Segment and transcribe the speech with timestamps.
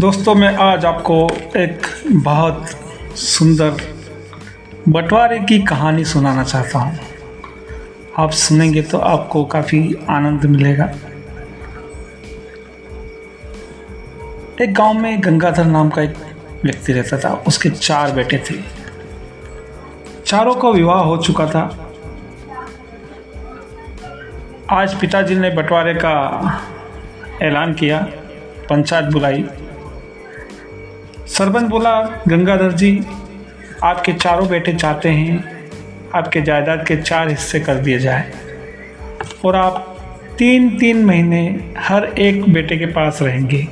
[0.00, 1.14] दोस्तों, मैं आज आपको
[1.56, 1.86] एक
[2.24, 2.68] बहुत
[3.16, 3.70] सुंदर
[4.88, 6.98] बंटवारे की कहानी सुनाना चाहता हूँ।
[8.18, 9.80] आप सुनेंगे तो आपको काफ़ी
[10.10, 10.84] आनंद मिलेगा।
[14.62, 16.14] एक गाँव में गंगाधर नाम का एक
[16.64, 18.58] व्यक्ति रहता था, उसके चार बेटे थे।
[20.26, 21.68] चारों का विवाह हो चुका था।
[24.70, 26.14] आज पिताजी ने बंटवारे का
[27.42, 28.06] ऐलान किया,
[28.70, 29.44] पंचायत बुलाई।
[31.30, 33.00] सरपंच बोला, गंगाधर जी,
[33.82, 35.60] आपके चारों बेटे चाहते हैं,
[36.14, 38.32] आपके जायदाद के चार हिस्से कर दिए जाए।
[39.44, 39.96] और आप
[40.38, 43.68] तीन तीन महीने हर एक बेटे के पास रहेंगे।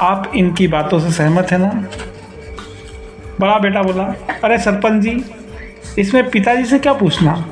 [0.00, 1.88] आप इनकी बातों से सहमत हैं ना?
[3.40, 4.04] बड़ा बेटा बोला,
[4.44, 5.24] अरे सरपंच जी,
[5.98, 7.48] इसमें पिताजी से क्या पूछना?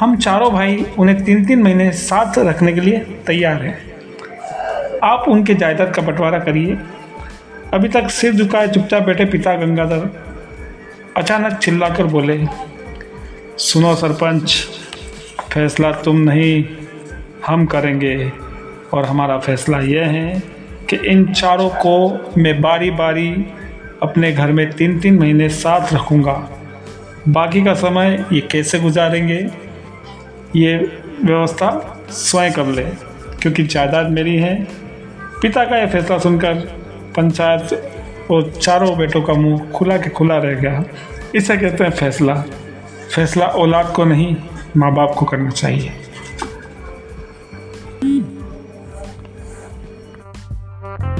[0.00, 3.78] हम चारों भाई उन्हें तीन तीन महीने साथ रखने के लिए तैयार हैं।
[5.02, 6.78] आप उनके जायदाद का बंटवारा करिए
[7.74, 10.24] अभी तक सिर झुकाए चुपचाप बैठे पिता गंगाधर
[11.16, 12.46] अचानक चिल्लाकर बोले,
[13.58, 14.68] सुनो सरपंच,
[15.52, 16.64] फैसला तुम नहीं,
[17.46, 18.32] हम करेंगे।
[18.94, 20.42] और हमारा फैसला यह है
[20.90, 23.44] कि इन चारों को मैं बारी बारी
[24.02, 26.50] अपने घर में तीन तीन महीने साथ रखूँगा।
[27.28, 29.46] बाकी का समय ये कैसे गुजारेंगे,
[30.56, 30.76] ये
[31.24, 32.84] व्यवस्था स्वयं कर ले,
[33.42, 34.68] क्योंकि जायदाद मेरी है।
[35.42, 36.79] पिता का यह फैसला सुनकर
[37.20, 40.84] पंचायत और चारों बेटों का मुँह खुला के खुला रह गया।
[41.34, 42.34] इसे कहते हैं फैसला।
[43.14, 44.36] फैसला औलाद को नहीं
[44.76, 45.92] माँ बाप को करना चाहिए।
[50.82, 51.19] thank you